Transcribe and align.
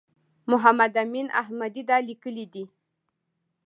محمد 0.51 0.93
امین 1.03 1.27
احمدي 1.41 1.83
دا 1.89 1.97
لیکلي 2.07 2.45
دي. 2.53 2.63